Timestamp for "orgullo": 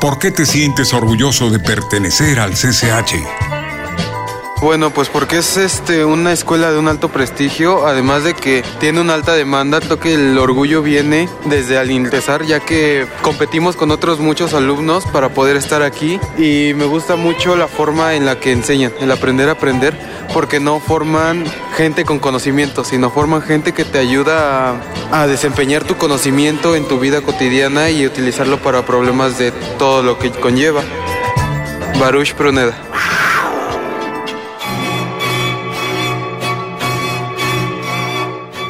10.36-10.82